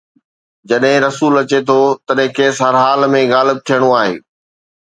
[0.69, 4.15] جڏهن رسول اچي ٿو، تڏهن کيس هر حال ۾ غالب ٿيڻو آهي.